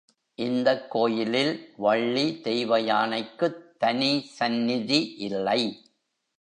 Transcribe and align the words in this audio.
இந்தக் 0.39 0.91
கோயிலில் 0.91 1.73
வள்ளி 1.77 2.39
தெய்வயானைக்குத் 2.43 3.77
தனி 3.77 4.21
சந்நிதி 4.21 5.15
இல்லை. 5.17 5.61